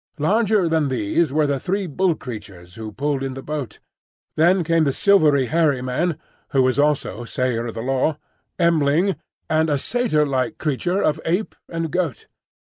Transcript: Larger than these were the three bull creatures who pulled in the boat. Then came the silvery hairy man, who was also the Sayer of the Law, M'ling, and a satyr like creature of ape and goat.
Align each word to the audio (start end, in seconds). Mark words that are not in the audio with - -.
Larger 0.17 0.67
than 0.67 0.87
these 0.87 1.31
were 1.31 1.45
the 1.45 1.59
three 1.59 1.85
bull 1.85 2.15
creatures 2.15 2.73
who 2.73 2.91
pulled 2.91 3.21
in 3.21 3.35
the 3.35 3.43
boat. 3.43 3.77
Then 4.35 4.63
came 4.63 4.83
the 4.83 4.91
silvery 4.91 5.45
hairy 5.45 5.83
man, 5.83 6.17
who 6.53 6.63
was 6.63 6.79
also 6.79 7.19
the 7.21 7.27
Sayer 7.27 7.67
of 7.67 7.75
the 7.75 7.83
Law, 7.83 8.17
M'ling, 8.57 9.15
and 9.47 9.69
a 9.69 9.77
satyr 9.77 10.25
like 10.25 10.57
creature 10.57 11.03
of 11.03 11.21
ape 11.25 11.53
and 11.69 11.91
goat. 11.91 12.25